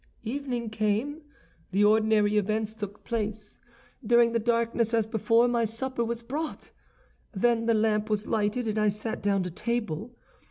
[0.23, 1.21] "Evening came;
[1.69, 3.59] the ordinary events took place.
[4.03, 6.71] During the darkness, as before, my supper was brought.
[7.33, 10.15] Then the lamp was lighted, and I sat down to table.